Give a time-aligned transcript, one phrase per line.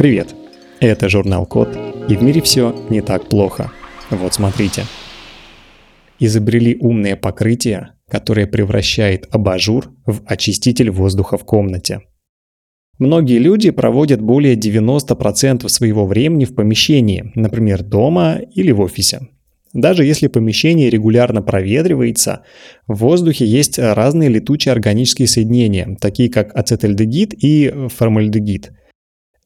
[0.00, 0.34] Привет!
[0.80, 1.76] Это журнал Код,
[2.08, 3.70] и в мире все не так плохо.
[4.08, 4.84] Вот смотрите.
[6.18, 12.00] Изобрели умное покрытие, которое превращает абажур в очиститель воздуха в комнате.
[12.98, 19.28] Многие люди проводят более 90% своего времени в помещении, например, дома или в офисе.
[19.74, 22.40] Даже если помещение регулярно проветривается,
[22.86, 28.72] в воздухе есть разные летучие органические соединения, такие как ацетальдегид и формальдегид.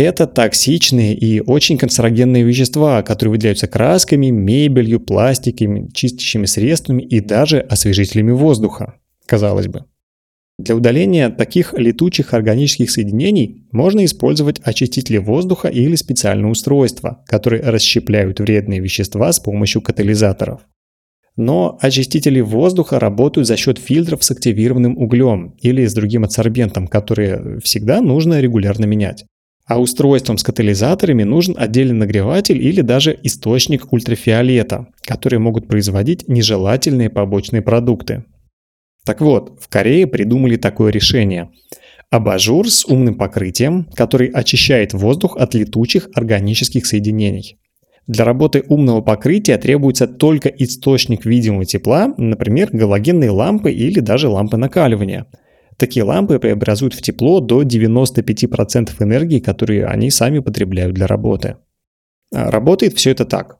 [0.00, 7.60] Это токсичные и очень канцерогенные вещества, которые выделяются красками, мебелью, пластиками, чистящими средствами и даже
[7.60, 8.94] освежителями воздуха,
[9.26, 9.84] казалось бы.
[10.58, 18.40] Для удаления таких летучих органических соединений можно использовать очистители воздуха или специальные устройства, которые расщепляют
[18.40, 20.62] вредные вещества с помощью катализаторов.
[21.36, 27.60] Но очистители воздуха работают за счет фильтров с активированным углем или с другим адсорбентом, которые
[27.60, 29.26] всегда нужно регулярно менять.
[29.70, 37.08] А устройствам с катализаторами нужен отдельный нагреватель или даже источник ультрафиолета, которые могут производить нежелательные
[37.08, 38.24] побочные продукты.
[39.06, 41.50] Так вот, в Корее придумали такое решение.
[42.10, 47.60] Абажур с умным покрытием, который очищает воздух от летучих органических соединений.
[48.08, 54.56] Для работы умного покрытия требуется только источник видимого тепла, например, галогенные лампы или даже лампы
[54.56, 55.26] накаливания.
[55.80, 61.56] Такие лампы преобразуют в тепло до 95% энергии, которую они сами потребляют для работы.
[62.34, 63.56] А работает все это так.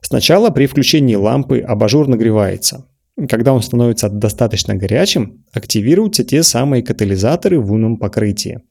[0.00, 2.86] Сначала при включении лампы абажур нагревается.
[3.28, 8.62] Когда он становится достаточно горячим, активируются те самые катализаторы в умном покрытии.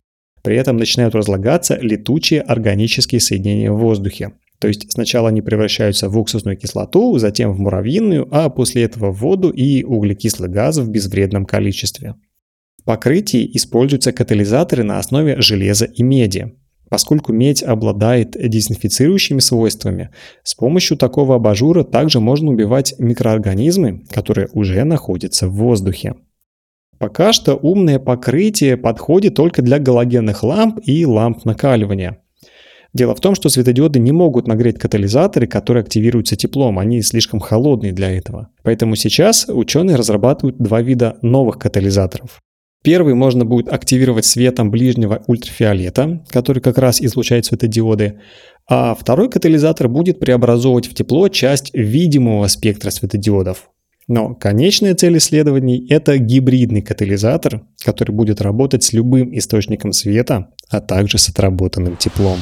[0.41, 4.31] При этом начинают разлагаться летучие органические соединения в воздухе.
[4.57, 9.19] То есть сначала они превращаются в уксусную кислоту, затем в муравьиную, а после этого в
[9.19, 12.15] воду и углекислый газ в безвредном количестве.
[12.87, 16.53] Покрытии используются катализаторы на основе железа и меди.
[16.89, 20.11] Поскольку медь обладает дезинфицирующими свойствами,
[20.43, 26.15] с помощью такого абажура также можно убивать микроорганизмы, которые уже находятся в воздухе.
[26.97, 32.19] Пока что умное покрытие подходит только для галогенных ламп и ламп накаливания.
[32.93, 37.91] Дело в том, что светодиоды не могут нагреть катализаторы, которые активируются теплом, они слишком холодные
[37.91, 38.47] для этого.
[38.63, 42.39] Поэтому сейчас ученые разрабатывают два вида новых катализаторов.
[42.83, 48.21] Первый можно будет активировать светом ближнего ультрафиолета, который как раз излучает светодиоды,
[48.69, 53.69] а второй катализатор будет преобразовывать в тепло часть видимого спектра светодиодов.
[54.07, 60.79] Но конечная цель исследований– это гибридный катализатор, который будет работать с любым источником света, а
[60.79, 62.39] также с отработанным теплом.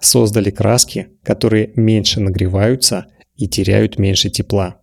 [0.00, 4.79] Создали краски, которые меньше нагреваются и теряют меньше тепла.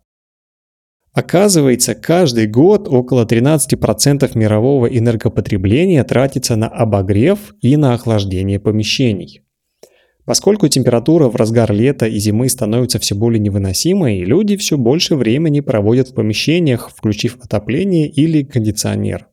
[1.18, 9.42] Оказывается, каждый год около 13% мирового энергопотребления тратится на обогрев и на охлаждение помещений.
[10.26, 15.62] Поскольку температура в разгар лета и зимы становится все более невыносимой, люди все больше времени
[15.62, 19.26] проводят в помещениях, включив отопление или кондиционер.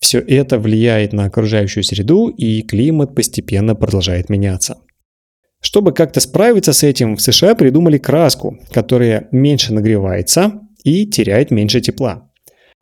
[0.00, 4.78] Все это влияет на окружающую среду, и климат постепенно продолжает меняться.
[5.60, 11.80] Чтобы как-то справиться с этим, в США придумали краску, которая меньше нагревается, и теряет меньше
[11.80, 12.30] тепла.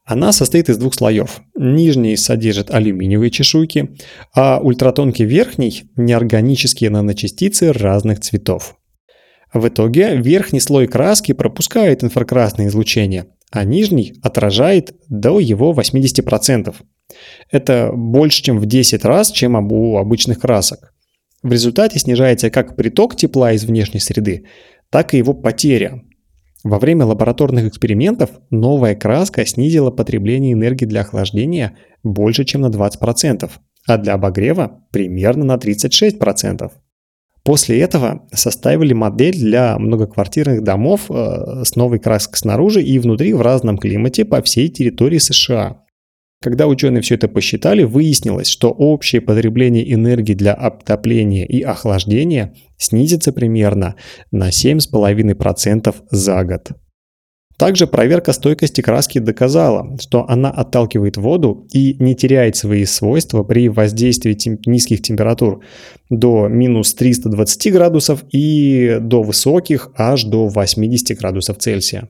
[0.04, 1.40] Она состоит из двух слоев.
[1.56, 3.96] Нижний содержит алюминиевые чешуйки,
[4.34, 8.76] а ультратонкий верхний– неорганические наночастицы разных цветов.
[9.54, 16.74] В итоге верхний слой краски пропускает инфракрасное излучение, а нижний отражает до его 80%.
[17.50, 20.94] Это больше, чем в 10 раз, чем у обычных красок.
[21.42, 24.46] В результате снижается как приток тепла из внешней среды,
[24.90, 26.02] так и его потеря,
[26.64, 33.50] во время лабораторных экспериментов новая краска снизила потребление энергии для охлаждения больше, чем на 20%,
[33.86, 36.70] а для обогрева примерно на 36%.
[37.44, 43.40] После этого составили модель для многоквартирных домов э, с новой краской снаружи и внутри в
[43.40, 45.82] разном климате по всей территории США.
[46.42, 53.32] Когда ученые все это посчитали, выяснилось, что общее потребление энергии для отопления и охлаждения снизится
[53.32, 53.94] примерно
[54.32, 56.72] на 7,5% за год.
[57.58, 63.68] Также проверка стойкости краски доказала, что она отталкивает воду и не теряет свои свойства при
[63.68, 65.62] воздействии тем- низких температур
[66.10, 72.08] до минус 320 градусов и до высоких аж до 80 градусов Цельсия.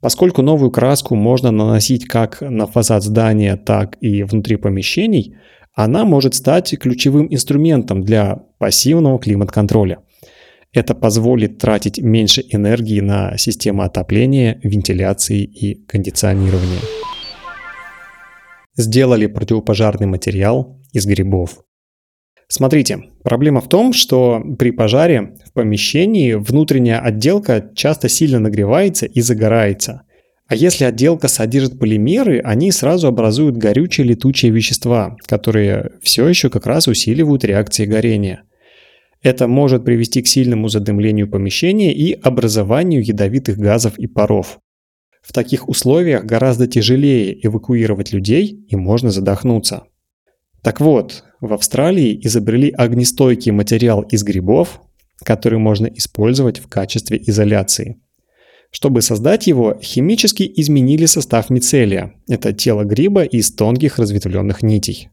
[0.00, 5.36] Поскольку новую краску можно наносить как на фасад здания, так и внутри помещений,
[5.74, 9.98] она может стать ключевым инструментом для пассивного климат-контроля.
[10.72, 16.80] Это позволит тратить меньше энергии на системы отопления, вентиляции и кондиционирования.
[18.76, 21.65] Сделали противопожарный материал из грибов.
[22.48, 29.20] Смотрите, проблема в том, что при пожаре в помещении внутренняя отделка часто сильно нагревается и
[29.20, 30.02] загорается.
[30.48, 36.66] А если отделка содержит полимеры, они сразу образуют горючие летучие вещества, которые все еще как
[36.66, 38.42] раз усиливают реакции горения.
[39.22, 44.60] Это может привести к сильному задымлению помещения и образованию ядовитых газов и паров.
[45.20, 49.82] В таких условиях гораздо тяжелее эвакуировать людей и можно задохнуться.
[50.66, 54.80] Так вот, в Австралии изобрели огнестойкий материал из грибов,
[55.22, 58.02] который можно использовать в качестве изоляции.
[58.72, 62.14] Чтобы создать его, химически изменили состав мицелия.
[62.28, 65.10] Это тело гриба из тонких разветвленных нитей.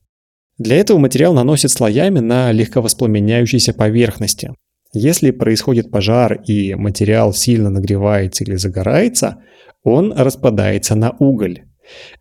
[0.57, 4.55] Для этого материал наносят слоями на легковоспламеняющейся поверхности.
[4.91, 9.43] Если происходит пожар и материал сильно нагревается или загорается,
[9.83, 11.61] он распадается на уголь.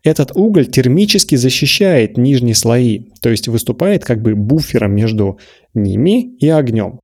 [0.03, 5.39] Этот уголь термически защищает нижние слои, то есть выступает как бы буфером между
[5.73, 6.99] ними и огнем.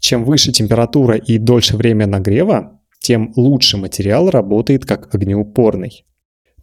[0.00, 6.04] Чем выше температура и дольше время нагрева, тем лучше материал работает как огнеупорный.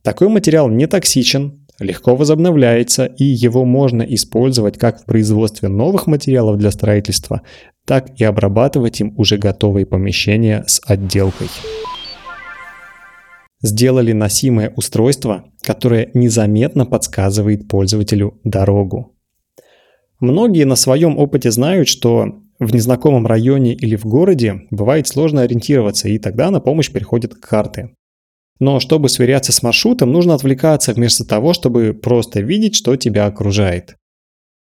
[0.04, 6.58] Такой материал не токсичен, легко возобновляется, и его можно использовать как в производстве новых материалов
[6.58, 7.42] для строительства,
[7.86, 11.48] так и обрабатывать им уже готовые помещения с отделкой.
[13.62, 19.16] Сделали носимое устройство, которое незаметно подсказывает пользователю дорогу.
[20.20, 26.10] Многие на своем опыте знают, что в незнакомом районе или в городе бывает сложно ориентироваться,
[26.10, 27.92] и тогда на помощь приходят карты.
[28.60, 33.96] Но чтобы сверяться с маршрутом, нужно отвлекаться вместо того, чтобы просто видеть, что тебя окружает.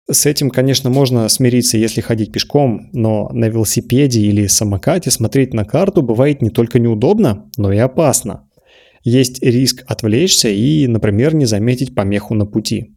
[0.09, 5.63] С этим, конечно, можно смириться, если ходить пешком, но на велосипеде или самокате смотреть на
[5.63, 8.49] карту бывает не только неудобно, но и опасно.
[9.03, 12.95] Есть риск отвлечься и, например, не заметить помеху на пути.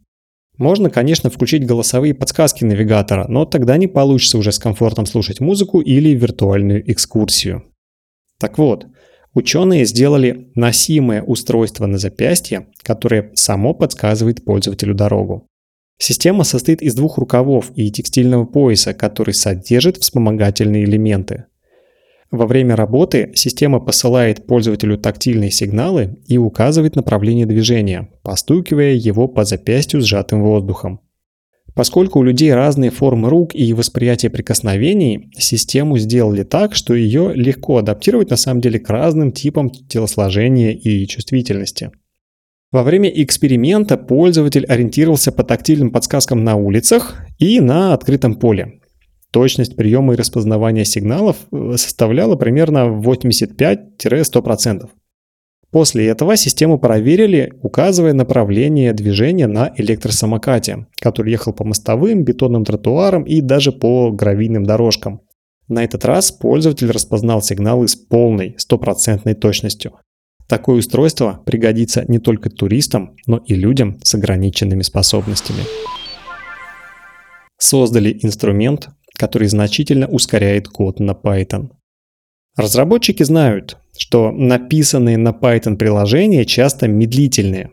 [0.57, 5.81] Можно, конечно, включить голосовые подсказки навигатора, но тогда не получится уже с комфортом слушать музыку
[5.81, 7.63] или виртуальную экскурсию.
[8.39, 8.87] Так вот,
[9.37, 15.45] Ученые сделали носимое устройство на запястье, которое само подсказывает пользователю дорогу.
[15.99, 21.45] Система состоит из двух рукавов и текстильного пояса, который содержит вспомогательные элементы.
[22.29, 29.45] Во время работы система посылает пользователю тактильные сигналы и указывает направление движения, постукивая его по
[29.45, 30.99] запястью сжатым воздухом.
[31.73, 37.77] Поскольку у людей разные формы рук и восприятие прикосновений, систему сделали так, что ее легко
[37.77, 41.91] адаптировать на самом деле к разным типам телосложения и чувствительности.
[42.71, 48.81] Во время эксперимента пользователь ориентировался по тактильным подсказкам на улицах и на открытом поле.
[49.31, 54.89] Точность приема и распознавания сигналов э, составляла примерно 85-100%.
[55.69, 63.23] После этого систему проверили, указывая направление движения на электросамокате, который ехал по мостовым, бетонным тротуарам
[63.23, 65.19] и даже по гравийным дорожкам.
[65.67, 69.95] На этот раз пользователь распознал сигналы с полной, стопроцентной точностью.
[70.47, 75.63] Такое устройство пригодится не только туристам, но и людям с ограниченными способностями.
[77.59, 81.71] Создали инструмент, который значительно ускоряет код на Python.
[82.55, 87.71] Разработчики знают, что написанные на Python приложения часто медлительные.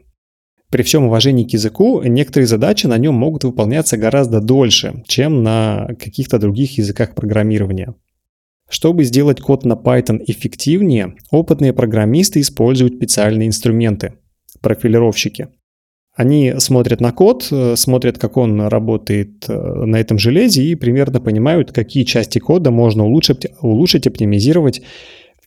[0.70, 5.88] При всем уважении к языку, некоторые задачи на нем могут выполняться гораздо дольше, чем на
[6.00, 7.94] каких-то других языках программирования.
[8.68, 14.14] Чтобы сделать код на Python эффективнее, опытные программисты используют специальные инструменты–
[14.60, 15.48] профилировщики.
[16.16, 21.20] Они смотрят на код, э, смотрят, как он работает э, на этом железе и примерно
[21.20, 24.82] понимают, какие части кода можно улучшить, улучшить оптимизировать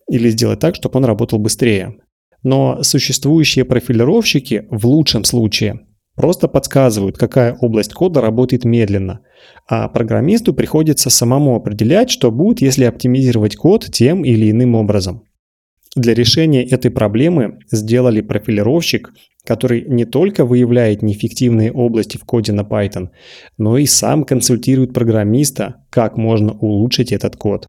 [0.10, 1.96] или сделать так, чтобы он работал быстрее.
[2.44, 5.80] Но существующие профилировщики в лучшем случае
[6.16, 9.22] просто подсказывают, какая область кода работает медленно,
[9.70, 15.24] а программисту приходится самому определять, что будет, если оптимизировать код тем или иным образом.
[15.98, 19.14] Для решения этой проблемы сделали профилировщик,
[19.44, 23.10] который не только выявляет неэффективные области в коде на Python,
[23.58, 27.66] но и сам консультирует программиста, как можно улучшить этот код.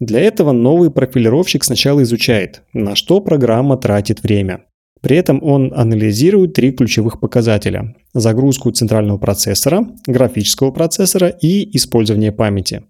[0.00, 4.64] Для этого новый профилировщик сначала изучает, на что программа тратит время.
[5.00, 12.82] При этом он анализирует три ключевых показателя– загрузку центрального процессора, графического процессора и использование памяти.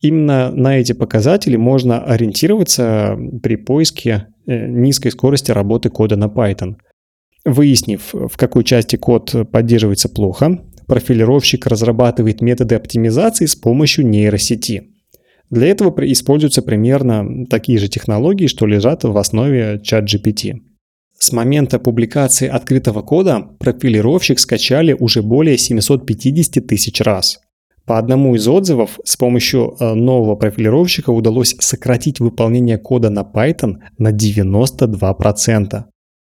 [0.00, 6.76] Именно на эти показатели можно ориентироваться при поиске э, низкой скорости работы кода на Python.
[7.44, 14.90] Выяснив, в какой части код поддерживается плохо, профилировщик разрабатывает методы оптимизации с помощью нейросети–
[15.50, 20.60] для этого используются примерно такие же технологии, что лежат в основе ChatGPT.
[21.18, 27.40] С момента публикации открытого кода профилировщик скачали уже более 750 тысяч раз.
[27.90, 33.78] По одному из отзывов, с помощью э, нового профилировщика удалось сократить выполнение кода на Python
[33.98, 35.82] на 92%.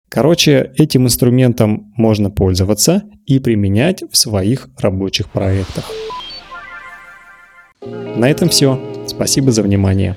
[0.08, 5.90] Короче, этим инструментом можно пользоваться и применять в своих рабочих проектах.
[7.84, 8.80] На этом все.
[9.08, 10.16] Спасибо за внимание.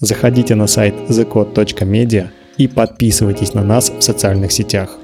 [0.00, 2.26] Заходите на сайт thecode.media
[2.58, 4.98] и подписывайтесь на нас в социальных сетях.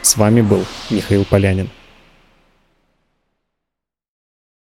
[0.00, 0.60] С вами был
[0.90, 1.70] Михаил Полянин.